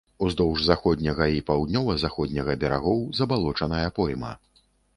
[0.25, 4.35] Уздоўж заходняга і паўднёва-заходняга берагоў забалочаная пойма.